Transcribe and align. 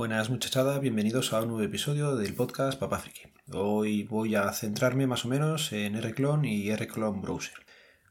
Buenas 0.00 0.30
muchachada, 0.30 0.78
bienvenidos 0.78 1.34
a 1.34 1.42
un 1.42 1.48
nuevo 1.48 1.62
episodio 1.62 2.16
del 2.16 2.32
podcast 2.32 2.78
Papá 2.78 3.00
Friki. 3.00 3.20
Hoy 3.52 4.04
voy 4.04 4.34
a 4.34 4.50
centrarme 4.54 5.06
más 5.06 5.26
o 5.26 5.28
menos 5.28 5.74
en 5.74 6.00
Rclone 6.00 6.50
y 6.50 6.74
Rclone 6.74 7.20
Browser. 7.20 7.52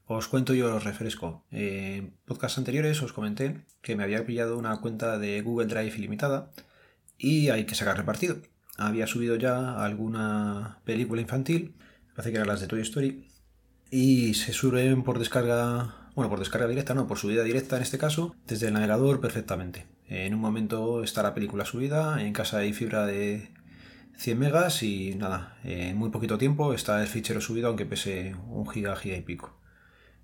Os 0.05 0.27
cuento 0.27 0.53
y 0.53 0.61
os 0.61 0.83
refresco. 0.83 1.47
En 1.49 2.15
podcasts 2.25 2.59
anteriores 2.59 3.01
os 3.01 3.11
comenté 3.11 3.65
que 3.81 3.95
me 3.95 4.03
había 4.03 4.23
pillado 4.23 4.55
una 4.59 4.79
cuenta 4.81 5.17
de 5.17 5.41
Google 5.41 5.65
Drive 5.65 5.97
ilimitada 5.97 6.51
y 7.17 7.49
hay 7.49 7.65
que 7.65 7.73
sacar 7.73 7.97
repartido. 7.97 8.37
Había 8.77 9.07
subido 9.07 9.35
ya 9.37 9.83
alguna 9.83 10.81
película 10.85 11.21
infantil, 11.21 11.73
parece 12.13 12.29
que 12.29 12.35
eran 12.37 12.49
las 12.49 12.61
de 12.61 12.67
Toy 12.67 12.81
Story, 12.81 13.31
y 13.89 14.35
se 14.35 14.53
suben 14.53 15.01
por 15.01 15.17
descarga, 15.17 15.98
bueno, 16.15 16.29
por 16.29 16.39
descarga 16.39 16.67
directa, 16.67 16.93
no, 16.93 17.07
por 17.07 17.17
subida 17.17 17.43
directa 17.43 17.77
en 17.77 17.83
este 17.83 17.97
caso, 17.97 18.35
desde 18.47 18.67
el 18.67 18.73
navegador 18.73 19.21
perfectamente. 19.21 19.85
En 20.07 20.33
un 20.33 20.41
momento 20.41 21.03
está 21.03 21.23
la 21.23 21.33
película 21.33 21.65
subida, 21.65 22.21
en 22.21 22.33
casa 22.33 22.59
hay 22.59 22.73
fibra 22.73 23.05
de 23.05 23.51
100 24.17 24.37
megas 24.37 24.83
y 24.83 25.15
nada, 25.15 25.57
en 25.63 25.95
muy 25.95 26.09
poquito 26.09 26.37
tiempo 26.37 26.73
está 26.73 27.01
el 27.01 27.07
fichero 27.07 27.41
subido 27.41 27.67
aunque 27.67 27.85
pese 27.85 28.35
un 28.49 28.67
giga, 28.67 28.97
y 29.03 29.21
pico. 29.21 29.59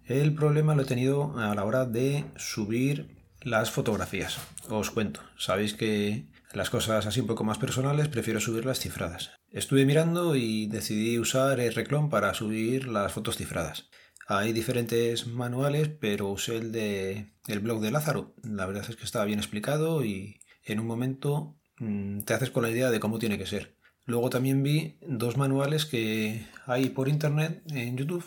El 0.05 0.35
problema 0.35 0.75
lo 0.75 0.83
he 0.83 0.85
tenido 0.85 1.37
a 1.37 1.55
la 1.55 1.63
hora 1.63 1.85
de 1.85 2.25
subir 2.35 3.15
las 3.41 3.71
fotografías. 3.71 4.37
Os 4.69 4.91
cuento, 4.91 5.21
sabéis 5.37 5.73
que 5.73 6.25
las 6.53 6.69
cosas 6.69 7.05
así 7.05 7.21
un 7.21 7.27
poco 7.27 7.43
más 7.43 7.57
personales 7.57 8.07
prefiero 8.07 8.39
subirlas 8.39 8.79
cifradas. 8.79 9.31
Estuve 9.51 9.85
mirando 9.85 10.35
y 10.35 10.67
decidí 10.67 11.17
usar 11.19 11.59
el 11.59 11.73
Reclon 11.73 12.09
para 12.09 12.33
subir 12.33 12.87
las 12.87 13.13
fotos 13.13 13.37
cifradas. 13.37 13.89
Hay 14.27 14.53
diferentes 14.53 15.27
manuales, 15.27 15.89
pero 15.89 16.29
usé 16.29 16.57
el 16.57 16.71
de 16.71 17.27
el 17.47 17.59
blog 17.59 17.81
de 17.81 17.91
Lázaro. 17.91 18.33
La 18.43 18.65
verdad 18.65 18.85
es 18.89 18.95
que 18.95 19.03
estaba 19.03 19.25
bien 19.25 19.39
explicado 19.39 20.03
y 20.03 20.39
en 20.63 20.79
un 20.79 20.87
momento 20.87 21.55
mm, 21.77 22.21
te 22.21 22.33
haces 22.33 22.49
con 22.49 22.63
la 22.63 22.71
idea 22.71 22.89
de 22.89 22.99
cómo 22.99 23.19
tiene 23.19 23.37
que 23.37 23.45
ser. 23.45 23.75
Luego 24.05 24.29
también 24.29 24.63
vi 24.63 24.97
dos 25.01 25.37
manuales 25.37 25.85
que 25.85 26.45
hay 26.65 26.89
por 26.89 27.07
internet 27.07 27.61
en 27.71 27.97
YouTube 27.97 28.25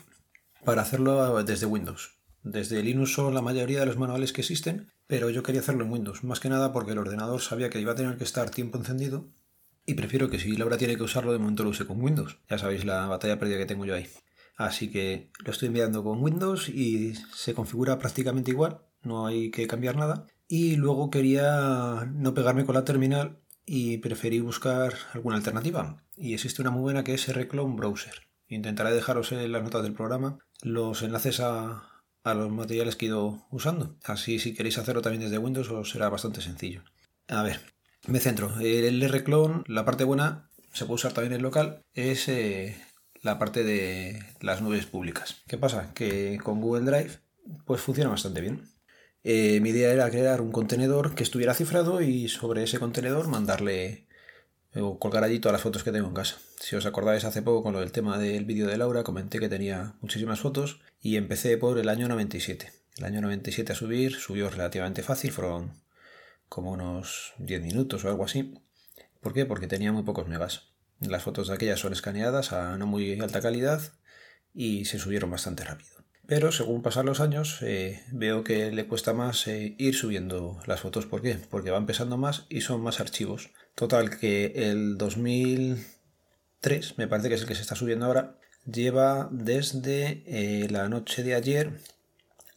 para 0.64 0.82
hacerlo 0.82 1.42
desde 1.44 1.66
Windows. 1.66 2.18
Desde 2.42 2.82
Linux 2.82 3.12
son 3.12 3.34
la 3.34 3.42
mayoría 3.42 3.80
de 3.80 3.86
los 3.86 3.98
manuales 3.98 4.32
que 4.32 4.40
existen, 4.40 4.90
pero 5.06 5.30
yo 5.30 5.42
quería 5.42 5.60
hacerlo 5.60 5.84
en 5.84 5.90
Windows, 5.90 6.24
más 6.24 6.40
que 6.40 6.48
nada 6.48 6.72
porque 6.72 6.92
el 6.92 6.98
ordenador 6.98 7.40
sabía 7.40 7.70
que 7.70 7.80
iba 7.80 7.92
a 7.92 7.96
tener 7.96 8.16
que 8.16 8.24
estar 8.24 8.50
tiempo 8.50 8.78
encendido 8.78 9.28
y 9.86 9.94
prefiero 9.94 10.28
que 10.28 10.38
si 10.38 10.56
Laura 10.56 10.78
tiene 10.78 10.96
que 10.96 11.02
usarlo 11.02 11.32
de 11.32 11.38
momento 11.38 11.64
lo 11.64 11.70
use 11.70 11.86
con 11.86 12.00
Windows. 12.00 12.38
Ya 12.48 12.58
sabéis 12.58 12.84
la 12.84 13.06
batalla 13.06 13.38
perdida 13.38 13.58
que 13.58 13.66
tengo 13.66 13.84
yo 13.84 13.94
ahí. 13.94 14.06
Así 14.58 14.90
que 14.90 15.30
lo 15.44 15.52
estoy 15.52 15.68
enviando 15.68 16.02
con 16.02 16.20
Windows 16.20 16.68
y 16.68 17.14
se 17.32 17.54
configura 17.54 17.98
prácticamente 18.00 18.50
igual, 18.50 18.80
no 19.02 19.26
hay 19.26 19.52
que 19.52 19.68
cambiar 19.68 19.96
nada. 19.96 20.26
Y 20.48 20.74
luego 20.74 21.10
quería 21.10 22.10
no 22.12 22.34
pegarme 22.34 22.64
con 22.64 22.74
la 22.74 22.84
terminal 22.84 23.38
y 23.64 23.98
preferí 23.98 24.40
buscar 24.40 24.94
alguna 25.12 25.36
alternativa. 25.36 26.02
Y 26.16 26.34
existe 26.34 26.60
una 26.60 26.72
muy 26.72 26.80
buena 26.80 27.04
que 27.04 27.14
es 27.14 27.32
Rclone 27.32 27.76
Browser. 27.76 28.28
Intentaré 28.48 28.92
dejaros 28.92 29.30
en 29.30 29.52
las 29.52 29.62
notas 29.62 29.84
del 29.84 29.94
programa 29.94 30.40
los 30.62 31.02
enlaces 31.02 31.38
a, 31.38 31.84
los 32.24 32.50
materiales 32.50 32.96
que 32.96 33.06
he 33.06 33.08
ido 33.08 33.46
usando. 33.50 33.96
Así 34.04 34.40
si 34.40 34.54
queréis 34.54 34.78
hacerlo 34.78 35.02
también 35.02 35.22
desde 35.22 35.38
Windows 35.38 35.70
os 35.70 35.90
será 35.90 36.08
bastante 36.08 36.40
sencillo. 36.40 36.82
A 37.28 37.42
ver, 37.42 37.60
me 38.08 38.18
centro. 38.18 38.58
El 38.60 39.08
Rclone, 39.08 39.62
la 39.66 39.84
parte 39.84 40.04
buena, 40.04 40.50
se 40.72 40.84
puede 40.84 40.96
usar 40.96 41.12
también 41.12 41.34
en 41.34 41.42
local, 41.42 41.82
es 41.94 42.28
eh, 42.28 42.76
la 43.22 43.38
parte 43.38 43.64
de 43.64 44.22
las 44.40 44.62
nubes 44.62 44.86
públicas. 44.86 45.42
¿Qué 45.46 45.58
pasa? 45.58 45.92
Que 45.94 46.38
con 46.42 46.60
Google 46.60 46.84
Drive 46.84 47.18
pues 47.64 47.80
funciona 47.80 48.10
bastante 48.10 48.40
bien. 48.40 48.68
Eh, 49.24 49.60
mi 49.60 49.70
idea 49.70 49.92
era 49.92 50.10
crear 50.10 50.40
un 50.40 50.52
contenedor 50.52 51.14
que 51.14 51.22
estuviera 51.22 51.54
cifrado 51.54 52.00
y 52.00 52.28
sobre 52.28 52.62
ese 52.62 52.78
contenedor 52.78 53.28
mandarle 53.28 54.06
o 54.74 54.98
colgar 54.98 55.24
allí 55.24 55.38
todas 55.38 55.54
las 55.54 55.62
fotos 55.62 55.82
que 55.82 55.92
tengo 55.92 56.08
en 56.08 56.14
casa. 56.14 56.36
Si 56.60 56.76
os 56.76 56.86
acordáis 56.86 57.24
hace 57.24 57.42
poco 57.42 57.62
con 57.62 57.72
lo 57.72 57.80
del 57.80 57.92
tema 57.92 58.18
del 58.18 58.44
vídeo 58.44 58.66
de 58.66 58.76
Laura 58.76 59.02
comenté 59.02 59.38
que 59.38 59.48
tenía 59.48 59.94
muchísimas 60.00 60.40
fotos 60.40 60.80
y 61.00 61.16
empecé 61.16 61.56
por 61.56 61.78
el 61.78 61.88
año 61.88 62.08
97. 62.08 62.72
El 62.98 63.04
año 63.04 63.20
97 63.20 63.72
a 63.72 63.76
subir 63.76 64.14
subió 64.14 64.50
relativamente 64.50 65.02
fácil, 65.02 65.32
fueron 65.32 65.82
como 66.48 66.72
unos 66.72 67.34
10 67.38 67.62
minutos 67.62 68.04
o 68.04 68.08
algo 68.08 68.24
así. 68.24 68.54
¿Por 69.20 69.32
qué? 69.32 69.46
Porque 69.46 69.66
tenía 69.66 69.92
muy 69.92 70.02
pocos 70.02 70.28
megas. 70.28 70.70
Las 71.00 71.22
fotos 71.22 71.48
de 71.48 71.54
aquellas 71.54 71.80
son 71.80 71.92
escaneadas 71.92 72.52
a 72.52 72.76
no 72.76 72.86
muy 72.86 73.18
alta 73.20 73.40
calidad 73.40 73.80
y 74.52 74.84
se 74.86 74.98
subieron 74.98 75.30
bastante 75.30 75.64
rápido. 75.64 75.90
Pero 76.26 76.52
según 76.52 76.82
pasan 76.82 77.06
los 77.06 77.20
años 77.20 77.62
eh, 77.62 78.02
veo 78.12 78.44
que 78.44 78.70
le 78.70 78.86
cuesta 78.86 79.14
más 79.14 79.46
eh, 79.46 79.74
ir 79.78 79.94
subiendo 79.94 80.60
las 80.66 80.80
fotos. 80.80 81.06
¿Por 81.06 81.22
qué? 81.22 81.38
Porque 81.48 81.70
van 81.70 81.86
pesando 81.86 82.18
más 82.18 82.44
y 82.50 82.60
son 82.60 82.82
más 82.82 83.00
archivos. 83.00 83.48
Total 83.74 84.18
que 84.18 84.52
el 84.54 84.98
2003, 84.98 86.98
me 86.98 87.08
parece 87.08 87.30
que 87.30 87.36
es 87.36 87.40
el 87.40 87.48
que 87.48 87.54
se 87.54 87.62
está 87.62 87.76
subiendo 87.76 88.04
ahora, 88.04 88.38
lleva 88.66 89.28
desde 89.30 90.22
eh, 90.26 90.68
la 90.68 90.90
noche 90.90 91.22
de 91.22 91.34
ayer 91.34 91.80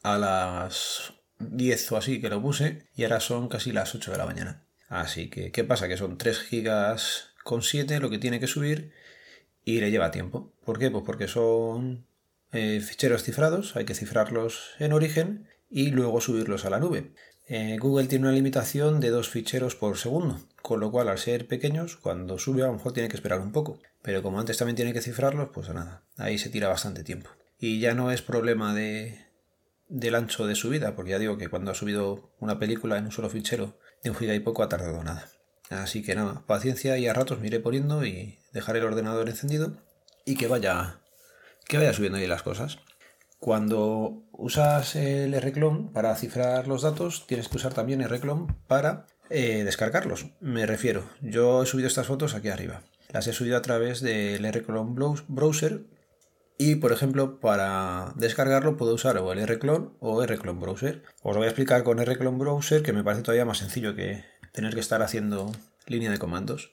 a 0.04 0.18
las 0.18 1.14
10 1.40 1.92
o 1.94 1.98
así 1.98 2.20
que 2.20 2.30
lo 2.30 2.42
puse 2.42 2.88
y 2.96 3.04
ahora 3.04 3.20
son 3.20 3.48
casi 3.48 3.72
las 3.72 3.96
8 3.96 4.12
de 4.12 4.18
la 4.18 4.26
mañana. 4.26 4.66
Así 4.90 5.30
que, 5.30 5.54
¿qué 5.54 5.64
pasa? 5.64 5.88
Que 5.88 5.96
son 5.96 6.18
3 6.18 6.42
gigas 6.42 7.31
con 7.44 7.62
7 7.62 8.00
lo 8.00 8.10
que 8.10 8.20
tiene 8.20 8.40
que 8.40 8.48
subir 8.48 8.92
y 9.64 9.80
le 9.80 9.92
lleva 9.92 10.12
tiempo. 10.12 10.54
¿Por 10.66 10.80
qué? 10.80 10.90
Pues 10.92 11.04
porque 11.06 11.28
son 11.28 12.06
eh, 12.52 12.82
ficheros 12.82 13.24
cifrados, 13.24 13.76
hay 13.76 13.86
que 13.86 13.96
cifrarlos 13.96 14.72
en 14.80 14.94
origen 14.94 15.48
y 15.70 15.92
luego 15.92 16.22
subirlos 16.22 16.66
a 16.66 16.70
la 16.70 16.80
nube. 16.80 17.14
Eh, 17.48 17.78
Google 17.80 18.08
tiene 18.08 18.26
una 18.26 18.36
limitación 18.36 19.00
de 19.00 19.10
dos 19.10 19.30
ficheros 19.30 19.76
por 19.76 19.98
segundo, 19.98 20.40
con 20.62 20.80
lo 20.80 20.92
cual 20.92 21.10
al 21.10 21.18
ser 21.18 21.48
pequeños, 21.48 21.98
cuando 21.98 22.38
sube 22.38 22.64
a 22.64 22.68
lo 22.68 22.74
mejor 22.74 22.94
tiene 22.94 23.10
que 23.10 23.16
esperar 23.16 23.42
un 23.42 23.52
poco. 23.52 23.80
Pero 24.02 24.24
como 24.24 24.40
antes 24.40 24.58
también 24.58 24.76
tiene 24.76 24.94
que 24.94 25.02
cifrarlos, 25.02 25.50
pues 25.54 25.70
nada, 25.70 26.04
ahí 26.18 26.38
se 26.38 26.50
tira 26.50 26.68
bastante 26.68 27.04
tiempo. 27.04 27.30
Y 27.60 27.80
ya 27.80 27.94
no 27.94 28.12
es 28.12 28.22
problema 28.22 28.74
de, 28.74 29.26
del 29.88 30.16
ancho 30.16 30.48
de 30.48 30.56
subida, 30.56 30.96
porque 30.96 31.12
ya 31.12 31.20
digo 31.20 31.38
que 31.38 31.50
cuando 31.50 31.72
ha 31.72 31.76
subido 31.76 32.32
una 32.40 32.58
película 32.58 32.98
en 32.98 33.06
un 33.06 33.12
solo 33.12 33.30
fichero 33.30 33.78
de 34.04 34.10
un 34.10 34.16
giga 34.16 34.34
y 34.34 34.40
poco 34.40 34.64
ha 34.64 34.70
tardado 34.70 35.04
nada. 35.04 35.30
Así 35.72 36.04
que 36.04 36.16
nada, 36.16 36.44
paciencia 36.46 36.98
y 36.98 37.08
a 37.08 37.14
ratos 37.14 37.40
me 37.40 37.48
iré 37.48 37.62
poniendo 37.62 38.06
y 38.06 38.38
dejaré 38.52 38.80
el 38.80 38.86
ordenador 38.86 39.30
encendido 39.30 39.78
y 40.26 40.36
que 40.36 40.48
vaya, 40.48 41.00
que 41.66 41.78
vaya 41.78 41.94
subiendo 41.94 42.18
ahí 42.18 42.28
las 42.28 42.44
cosas. 42.44 42.80
Cuando 43.40 44.22
usas 44.34 44.96
el 44.98 45.40
Rclone 45.42 45.90
para 45.94 46.16
cifrar 46.16 46.68
los 46.68 46.82
datos, 46.82 47.26
tienes 47.26 47.48
que 47.48 47.56
usar 47.56 47.74
también 47.74 48.08
Rclone 48.08 48.54
para 48.68 49.08
eh, 49.30 49.64
descargarlos. 49.64 50.28
Me 50.42 50.66
refiero, 50.66 51.06
yo 51.22 51.64
he 51.64 51.66
subido 51.66 51.88
estas 51.88 52.06
fotos 52.06 52.36
aquí 52.36 52.50
arriba. 52.50 52.84
Las 53.10 53.28
he 53.28 53.34
subido 53.34 53.58
a 53.58 53.62
través 53.62 54.02
del 54.02 54.44
Rclone 54.52 55.24
Browser 55.28 55.86
y, 56.58 56.76
por 56.76 56.92
ejemplo, 56.92 57.40
para 57.40 58.14
descargarlo 58.16 58.78
puedo 58.78 58.94
usar 58.94 59.18
o 59.18 59.32
el 59.32 59.48
Rclone 59.48 59.92
o 60.02 60.24
Rclone 60.24 60.60
Browser. 60.60 61.04
Os 61.24 61.34
lo 61.34 61.40
voy 61.40 61.46
a 61.46 61.50
explicar 61.50 61.84
con 61.84 61.98
Rclone 61.98 62.38
Browser, 62.38 62.84
que 62.84 62.94
me 62.94 63.04
parece 63.04 63.24
todavía 63.24 63.46
más 63.46 63.58
sencillo 63.58 63.96
que 63.96 64.31
tener 64.52 64.74
que 64.74 64.80
estar 64.80 65.02
haciendo 65.02 65.52
línea 65.88 66.12
de 66.12 66.20
comandos. 66.20 66.72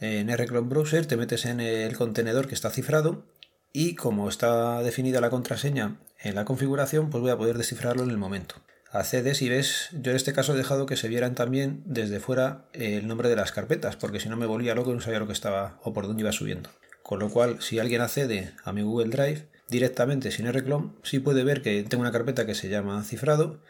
En 0.00 0.34
Rclone 0.36 0.68
Browser 0.68 1.06
te 1.06 1.16
metes 1.16 1.44
en 1.44 1.60
el 1.60 1.96
contenedor 1.96 2.48
que 2.48 2.54
está 2.54 2.70
cifrado 2.70 3.24
y 3.72 3.94
como 3.94 4.28
está 4.28 4.82
definida 4.82 5.20
la 5.20 5.30
contraseña 5.30 5.98
en 6.20 6.34
la 6.34 6.44
configuración, 6.44 7.10
pues 7.10 7.22
voy 7.22 7.30
a 7.30 7.36
poder 7.36 7.58
descifrarlo 7.58 8.02
en 8.02 8.10
el 8.10 8.18
momento. 8.18 8.56
Accedes 8.90 9.42
y 9.42 9.48
ves, 9.48 9.88
yo 9.92 10.12
en 10.12 10.16
este 10.16 10.32
caso 10.32 10.54
he 10.54 10.56
dejado 10.56 10.86
que 10.86 10.96
se 10.96 11.08
vieran 11.08 11.34
también 11.34 11.82
desde 11.84 12.20
fuera 12.20 12.66
el 12.72 13.08
nombre 13.08 13.28
de 13.28 13.36
las 13.36 13.50
carpetas, 13.50 13.96
porque 13.96 14.20
si 14.20 14.28
no 14.28 14.36
me 14.36 14.46
volvía 14.46 14.74
loco 14.74 14.92
y 14.92 14.94
no 14.94 15.00
sabía 15.00 15.18
lo 15.18 15.26
que 15.26 15.32
estaba 15.32 15.80
o 15.82 15.92
por 15.92 16.06
dónde 16.06 16.22
iba 16.22 16.30
subiendo. 16.30 16.70
Con 17.02 17.18
lo 17.18 17.28
cual, 17.28 17.60
si 17.60 17.80
alguien 17.80 18.00
accede 18.00 18.52
a 18.62 18.72
mi 18.72 18.82
Google 18.82 19.10
Drive 19.10 19.48
directamente 19.68 20.30
sin 20.30 20.50
Rclone, 20.50 20.92
sí 21.02 21.18
puede 21.18 21.42
ver 21.42 21.60
que 21.60 21.82
tengo 21.82 22.02
una 22.02 22.12
carpeta 22.12 22.46
que 22.46 22.54
se 22.54 22.68
llama 22.68 23.02
cifrado, 23.02 23.60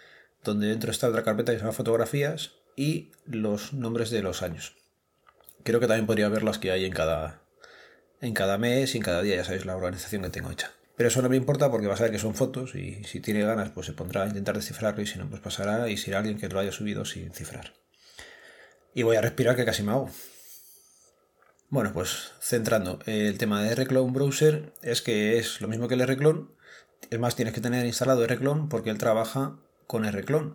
donde 0.45 0.69
dentro 0.69 0.91
está 0.91 1.09
otra 1.09 1.23
carpeta 1.23 1.53
que 1.53 1.59
se 1.59 1.65
llama 1.65 1.73
fotografías 1.73 2.53
y 2.77 3.13
los 3.27 3.73
nombres 3.73 4.11
de 4.11 4.23
los 4.23 4.43
años. 4.43 4.77
Creo 5.63 5.81
que 5.81 5.87
también 5.87 6.07
podría 6.07 6.29
ver 6.29 6.43
las 6.43 6.59
que 6.59 6.71
hay 6.71 6.85
en 6.85 6.93
cada, 6.93 7.43
en 8.21 8.35
cada 8.35 8.59
mes 8.59 8.95
y 8.95 8.99
en 8.99 9.05
cada 9.05 9.23
día, 9.23 9.37
ya 9.37 9.45
sabéis 9.45 9.67
la 9.67 9.77
organización 9.77 10.23
que 10.23 10.31
tengo 10.31 10.51
hecha. 10.51 10.73
Pero 10.97 11.09
eso 11.09 11.23
no 11.23 11.29
me 11.29 11.37
importa 11.37 11.71
porque 11.71 11.87
va 11.87 11.95
a 11.95 11.97
saber 11.97 12.13
que 12.13 12.19
son 12.19 12.35
fotos 12.35 12.75
y 12.75 13.03
si 13.05 13.21
tiene 13.21 13.43
ganas 13.43 13.71
pues 13.71 13.87
se 13.87 13.93
pondrá 13.93 14.23
a 14.23 14.27
intentar 14.29 14.55
descifrarlo 14.55 15.03
y 15.03 15.07
si 15.07 15.19
no 15.19 15.29
pues 15.29 15.43
pasará 15.43 15.89
y 15.89 15.97
será 15.97 16.19
alguien 16.19 16.39
que 16.39 16.49
lo 16.49 16.61
haya 16.61 16.71
subido 16.71 17.05
sin 17.05 17.33
cifrar. 17.33 17.75
Y 18.95 19.03
voy 19.03 19.17
a 19.17 19.21
respirar 19.21 19.57
que 19.57 19.65
casi 19.65 19.83
me 19.83 19.91
hago. 19.91 20.09
Bueno, 21.69 21.93
pues 21.93 22.33
centrando, 22.41 23.01
el 23.07 23.37
tema 23.39 23.63
de 23.63 23.75
Rclone 23.75 24.13
Browser 24.13 24.73
es 24.83 25.03
que 25.03 25.39
es 25.39 25.61
lo 25.61 25.67
mismo 25.67 25.89
que 25.89 25.95
el 25.95 26.07
Rclone, 26.07 26.47
es 27.11 27.19
más 27.19 27.35
tienes 27.35 27.55
que 27.55 27.61
tener 27.61 27.85
instalado 27.87 28.25
Rclone 28.25 28.69
porque 28.71 28.91
él 28.91 28.99
trabaja 28.99 29.59
con 29.89 30.05
Rclone 30.05 30.55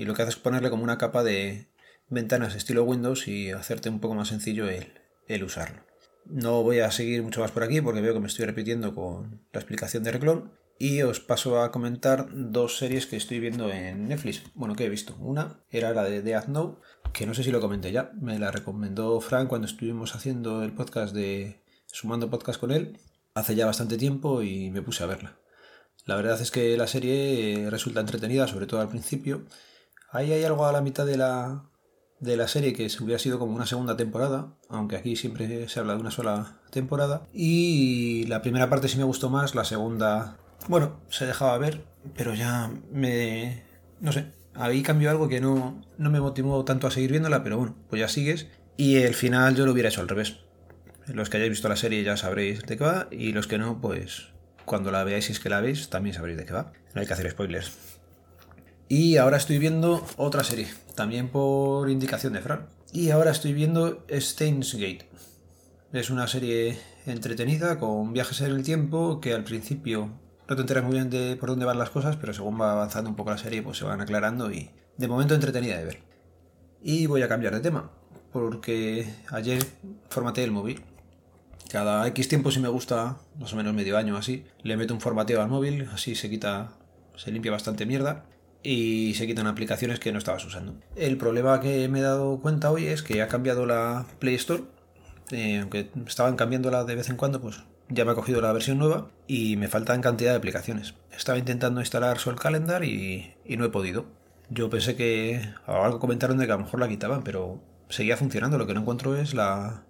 y 0.00 0.06
lo 0.06 0.14
que 0.14 0.22
hace 0.22 0.30
es 0.30 0.36
ponerle 0.36 0.70
como 0.70 0.82
una 0.82 0.96
capa 0.96 1.22
de 1.22 1.68
ventanas 2.08 2.54
estilo 2.54 2.84
Windows 2.84 3.28
y 3.28 3.50
hacerte 3.50 3.90
un 3.90 4.00
poco 4.00 4.14
más 4.14 4.28
sencillo 4.28 4.66
el, 4.66 4.94
el 5.28 5.44
usarlo. 5.44 5.82
No 6.24 6.62
voy 6.62 6.78
a 6.78 6.90
seguir 6.90 7.22
mucho 7.22 7.42
más 7.42 7.50
por 7.50 7.64
aquí 7.64 7.82
porque 7.82 8.00
veo 8.00 8.14
que 8.14 8.20
me 8.20 8.28
estoy 8.28 8.46
repitiendo 8.46 8.94
con 8.94 9.42
la 9.52 9.60
explicación 9.60 10.02
de 10.02 10.12
Reclon. 10.12 10.52
Y 10.78 11.02
os 11.02 11.20
paso 11.20 11.60
a 11.60 11.70
comentar 11.70 12.28
dos 12.32 12.78
series 12.78 13.04
que 13.04 13.16
estoy 13.16 13.40
viendo 13.40 13.70
en 13.70 14.08
Netflix. 14.08 14.42
Bueno, 14.54 14.74
que 14.74 14.86
he 14.86 14.88
visto. 14.88 15.14
Una 15.20 15.60
era 15.68 15.92
la 15.92 16.04
de 16.04 16.22
Death 16.22 16.46
Note, 16.46 16.80
que 17.12 17.26
no 17.26 17.34
sé 17.34 17.44
si 17.44 17.50
lo 17.50 17.60
comenté 17.60 17.92
ya. 17.92 18.10
Me 18.18 18.38
la 18.38 18.50
recomendó 18.50 19.20
Frank 19.20 19.48
cuando 19.48 19.66
estuvimos 19.66 20.14
haciendo 20.14 20.62
el 20.62 20.72
podcast 20.72 21.14
de 21.14 21.62
Sumando 21.84 22.30
Podcast 22.30 22.58
con 22.58 22.70
él 22.70 22.98
hace 23.34 23.54
ya 23.54 23.66
bastante 23.66 23.98
tiempo 23.98 24.42
y 24.42 24.70
me 24.70 24.80
puse 24.80 25.04
a 25.04 25.06
verla. 25.06 25.36
La 26.06 26.16
verdad 26.16 26.40
es 26.40 26.50
que 26.50 26.74
la 26.78 26.86
serie 26.86 27.68
resulta 27.68 28.00
entretenida, 28.00 28.48
sobre 28.48 28.66
todo 28.66 28.80
al 28.80 28.88
principio. 28.88 29.44
Ahí 30.12 30.32
hay 30.32 30.44
algo 30.44 30.66
a 30.66 30.72
la 30.72 30.80
mitad 30.80 31.06
de 31.06 31.16
la, 31.16 31.70
de 32.20 32.36
la 32.36 32.48
serie 32.48 32.72
que 32.72 32.88
hubiera 33.00 33.18
sido 33.18 33.38
como 33.38 33.54
una 33.54 33.66
segunda 33.66 33.96
temporada, 33.96 34.56
aunque 34.68 34.96
aquí 34.96 35.16
siempre 35.16 35.68
se 35.68 35.80
habla 35.80 35.94
de 35.94 36.00
una 36.00 36.10
sola 36.10 36.60
temporada. 36.70 37.26
Y 37.32 38.26
la 38.26 38.42
primera 38.42 38.68
parte 38.68 38.88
sí 38.88 38.98
me 38.98 39.04
gustó 39.04 39.30
más, 39.30 39.54
la 39.54 39.64
segunda, 39.64 40.36
bueno, 40.68 41.00
se 41.08 41.26
dejaba 41.26 41.56
ver, 41.58 41.84
pero 42.16 42.34
ya 42.34 42.70
me... 42.92 43.62
no 44.00 44.12
sé, 44.12 44.32
ahí 44.54 44.82
cambió 44.82 45.10
algo 45.10 45.28
que 45.28 45.40
no, 45.40 45.80
no 45.96 46.10
me 46.10 46.20
motivó 46.20 46.64
tanto 46.64 46.86
a 46.86 46.90
seguir 46.90 47.10
viéndola, 47.10 47.42
pero 47.42 47.58
bueno, 47.58 47.76
pues 47.88 48.00
ya 48.00 48.08
sigues. 48.08 48.48
Y 48.76 48.96
el 48.96 49.14
final 49.14 49.56
yo 49.56 49.66
lo 49.66 49.72
hubiera 49.72 49.88
hecho 49.88 50.00
al 50.00 50.08
revés. 50.08 50.38
Los 51.06 51.28
que 51.28 51.36
hayáis 51.36 51.50
visto 51.50 51.68
la 51.68 51.76
serie 51.76 52.02
ya 52.02 52.16
sabréis 52.16 52.62
de 52.62 52.76
qué 52.76 52.84
va, 52.84 53.08
y 53.10 53.32
los 53.32 53.46
que 53.46 53.58
no, 53.58 53.80
pues 53.80 54.28
cuando 54.64 54.90
la 54.90 55.04
veáis, 55.04 55.26
si 55.26 55.32
es 55.32 55.40
que 55.40 55.48
la 55.48 55.60
veis, 55.60 55.88
también 55.88 56.14
sabréis 56.14 56.38
de 56.38 56.44
qué 56.44 56.52
va. 56.52 56.72
No 56.94 57.00
hay 57.00 57.06
que 57.06 57.12
hacer 57.12 57.30
spoilers. 57.30 57.99
Y 58.92 59.18
ahora 59.18 59.36
estoy 59.36 59.58
viendo 59.58 60.04
otra 60.16 60.42
serie, 60.42 60.66
también 60.96 61.28
por 61.28 61.88
indicación 61.88 62.32
de 62.32 62.40
Fran. 62.40 62.66
Y 62.92 63.10
ahora 63.10 63.30
estoy 63.30 63.52
viendo 63.52 64.04
Steins 64.10 64.74
Gate. 64.74 65.08
Es 65.92 66.10
una 66.10 66.26
serie 66.26 66.76
entretenida 67.06 67.78
con 67.78 68.12
viajes 68.12 68.40
en 68.40 68.50
el 68.50 68.64
tiempo 68.64 69.20
que 69.20 69.32
al 69.32 69.44
principio 69.44 70.10
no 70.48 70.56
te 70.56 70.62
enteras 70.62 70.82
muy 70.82 70.94
bien 70.94 71.08
de 71.08 71.36
por 71.36 71.50
dónde 71.50 71.66
van 71.66 71.78
las 71.78 71.90
cosas, 71.90 72.16
pero 72.16 72.34
según 72.34 72.60
va 72.60 72.72
avanzando 72.72 73.08
un 73.08 73.14
poco 73.14 73.30
la 73.30 73.38
serie 73.38 73.62
pues 73.62 73.78
se 73.78 73.84
van 73.84 74.00
aclarando 74.00 74.50
y 74.50 74.70
de 74.96 75.06
momento 75.06 75.36
entretenida 75.36 75.78
de 75.78 75.84
ver. 75.84 75.98
Y 76.82 77.06
voy 77.06 77.22
a 77.22 77.28
cambiar 77.28 77.54
de 77.54 77.60
tema, 77.60 77.92
porque 78.32 79.08
ayer 79.30 79.64
formateé 80.08 80.42
el 80.42 80.50
móvil. 80.50 80.82
Cada 81.70 82.04
X 82.08 82.26
tiempo 82.26 82.50
si 82.50 82.58
me 82.58 82.66
gusta, 82.66 83.18
más 83.38 83.52
o 83.52 83.56
menos 83.56 83.72
medio 83.72 83.96
año 83.96 84.16
así, 84.16 84.46
le 84.64 84.76
meto 84.76 84.94
un 84.94 85.00
formateo 85.00 85.40
al 85.40 85.48
móvil, 85.48 85.88
así 85.92 86.16
se 86.16 86.28
quita, 86.28 86.72
se 87.14 87.30
limpia 87.30 87.52
bastante 87.52 87.86
mierda 87.86 88.24
y 88.62 89.14
se 89.14 89.26
quitan 89.26 89.46
aplicaciones 89.46 90.00
que 90.00 90.12
no 90.12 90.18
estabas 90.18 90.44
usando. 90.44 90.74
El 90.96 91.16
problema 91.16 91.60
que 91.60 91.88
me 91.88 92.00
he 92.00 92.02
dado 92.02 92.40
cuenta 92.40 92.70
hoy 92.70 92.86
es 92.86 93.02
que 93.02 93.22
ha 93.22 93.28
cambiado 93.28 93.66
la 93.66 94.06
Play 94.18 94.34
Store, 94.34 94.64
eh, 95.30 95.58
aunque 95.60 95.90
estaban 96.06 96.36
cambiándola 96.36 96.84
de 96.84 96.94
vez 96.94 97.08
en 97.08 97.16
cuando, 97.16 97.40
pues 97.40 97.62
ya 97.88 98.04
me 98.04 98.12
ha 98.12 98.14
cogido 98.14 98.40
la 98.40 98.52
versión 98.52 98.78
nueva 98.78 99.08
y 99.26 99.56
me 99.56 99.68
faltan 99.68 100.00
cantidad 100.00 100.30
de 100.30 100.36
aplicaciones. 100.36 100.94
Estaba 101.16 101.38
intentando 101.38 101.80
instalar 101.80 102.18
Sol 102.18 102.36
Calendar 102.36 102.84
y, 102.84 103.34
no 103.48 103.64
he 103.64 103.68
podido. 103.70 104.06
Yo 104.48 104.70
pensé 104.70 104.96
que 104.96 105.42
algo 105.66 105.98
comentaron 105.98 106.38
de 106.38 106.46
que 106.46 106.52
a 106.52 106.56
lo 106.56 106.64
mejor 106.64 106.80
la 106.80 106.88
quitaban, 106.88 107.22
pero 107.22 107.60
seguía 107.88 108.16
funcionando. 108.16 108.58
Lo 108.58 108.66
que 108.66 108.74
no 108.74 108.80
encuentro 108.80 109.16
es 109.16 109.34
la, 109.34 109.82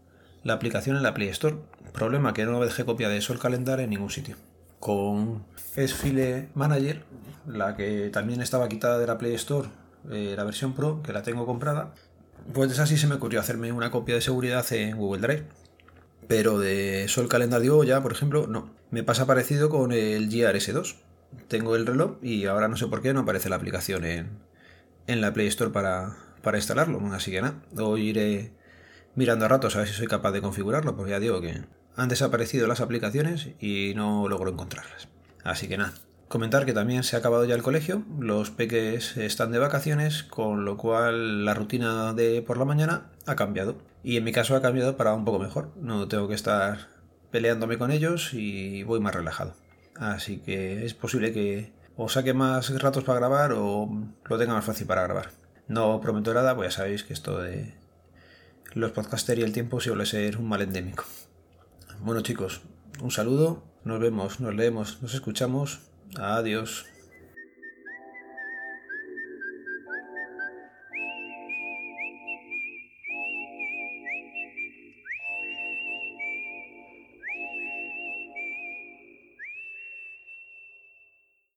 la 0.45 0.55
aplicación 0.55 0.97
en 0.97 1.03
la 1.03 1.15
Play 1.15 1.29
Store. 1.29 1.57
Problema 1.93 2.33
que 2.35 2.45
no 2.45 2.61
dejé 2.61 2.85
copia 2.85 3.09
de 3.09 3.21
Sol 3.21 3.39
Calendar 3.39 3.81
en 3.81 3.91
ningún 3.91 4.11
sitio. 4.11 4.37
Con 4.81 5.45
File 5.55 6.49
Manager 6.55 7.05
la 7.47 7.77
que 7.77 8.11
también 8.11 8.41
estaba 8.41 8.69
quitada 8.69 8.99
de 8.99 9.07
la 9.07 9.19
Play 9.19 9.35
Store, 9.35 9.69
eh, 10.11 10.35
la 10.37 10.45
versión 10.45 10.75
Pro, 10.75 11.03
que 11.03 11.13
la 11.13 11.23
tengo 11.23 11.47
comprada, 11.47 11.95
pues 12.53 12.79
así 12.79 12.97
se 12.97 13.07
me 13.07 13.17
ocurrió 13.17 13.41
hacerme 13.41 13.73
una 13.73 13.91
copia 13.91 14.15
de 14.15 14.21
seguridad 14.21 14.65
en 14.73 14.97
Google 14.97 15.21
Drive. 15.23 15.45
Pero 16.29 16.59
de 16.59 17.07
Sol 17.09 17.29
Calendario 17.29 17.83
ya, 17.85 18.03
por 18.03 18.13
ejemplo, 18.13 18.47
no. 18.47 18.71
Me 18.91 19.03
pasa 19.03 19.27
parecido 19.27 19.69
con 19.69 19.93
el 19.93 20.31
GRS2. 20.31 20.97
Tengo 21.49 21.77
el 21.77 21.87
reloj 21.87 22.19
y 22.23 22.47
ahora 22.47 22.69
no 22.69 22.77
sé 22.77 22.87
por 22.87 23.03
qué 23.03 23.13
no 23.13 23.21
aparece 23.21 23.49
la 23.49 23.57
aplicación 23.57 24.05
en, 24.05 24.31
en 25.07 25.21
la 25.21 25.33
Play 25.33 25.49
Store 25.49 25.73
para, 25.73 26.17
para 26.43 26.59
instalarlo. 26.59 27.01
Así 27.13 27.31
que 27.31 27.43
nada, 27.43 27.61
hoy 27.79 28.11
iré 28.11 28.53
mirando 29.15 29.45
a 29.45 29.49
ratos 29.49 29.75
a 29.75 29.81
ver 29.81 29.89
si 29.89 29.95
soy 29.95 30.07
capaz 30.07 30.33
de 30.33 30.43
configurarlo, 30.43 30.97
porque 30.97 31.13
ya 31.13 31.21
digo 31.21 31.41
que 31.41 31.63
han 32.01 32.09
desaparecido 32.09 32.67
las 32.67 32.81
aplicaciones 32.81 33.51
y 33.61 33.93
no 33.95 34.29
logro 34.29 34.51
encontrarlas. 34.51 35.09
Así 35.45 35.69
que 35.69 35.79
nada, 35.79 35.93
Comentar 36.31 36.65
que 36.65 36.73
también 36.73 37.03
se 37.03 37.17
ha 37.17 37.19
acabado 37.19 37.45
ya 37.45 37.57
el 37.57 37.65
colegio, 37.65 38.05
los 38.21 38.53
peques 38.53 39.17
están 39.17 39.51
de 39.51 39.59
vacaciones, 39.59 40.23
con 40.23 40.65
lo 40.65 40.77
cual 40.77 41.45
la 41.45 41.55
rutina 41.55 42.15
de 42.15 42.41
por 42.41 42.57
la 42.57 42.65
mañana 42.65 43.11
ha 43.27 43.35
cambiado. 43.35 43.79
Y 44.05 44.17
en 44.17 44.23
mi 44.23 44.31
caso 44.31 44.55
ha 44.55 44.63
cambiado 44.63 44.97
para 44.97 45.13
un 45.13 45.25
poco 45.25 45.41
mejor. 45.41 45.73
No 45.75 46.07
tengo 46.07 46.29
que 46.29 46.37
estar 46.37 46.87
peleándome 47.33 47.79
con 47.79 47.91
ellos 47.91 48.33
y 48.33 48.85
voy 48.85 49.01
más 49.01 49.13
relajado. 49.13 49.57
Así 49.97 50.39
que 50.39 50.87
es 50.87 50.95
posible 50.95 51.33
que 51.33 51.73
o 51.97 52.09
saque 52.09 52.33
más 52.33 52.81
ratos 52.81 53.03
para 53.03 53.19
grabar 53.19 53.53
o 53.53 53.91
lo 54.25 54.39
tenga 54.39 54.55
más 54.55 54.65
fácil 54.65 54.87
para 54.87 55.03
grabar. 55.03 55.31
No 55.67 56.01
prometo 56.01 56.33
nada, 56.33 56.55
pues 56.55 56.73
ya 56.73 56.77
sabéis 56.77 57.03
que 57.03 57.13
esto 57.13 57.43
de 57.43 57.75
los 58.75 58.93
podcasters 58.93 59.41
y 59.41 59.43
el 59.43 59.53
tiempo 59.53 59.81
suele 59.81 60.07
ser 60.07 60.37
un 60.37 60.49
mal 60.49 60.63
endémico. 60.63 61.03
Bueno 62.03 62.23
chicos, 62.23 62.63
un 63.03 63.11
saludo, 63.11 63.63
nos 63.85 64.01
vemos, 64.01 64.41
nos 64.41 64.55
leemos, 64.55 65.03
nos 65.03 65.13
escuchamos 65.13 65.81
Adiós. 66.17 66.87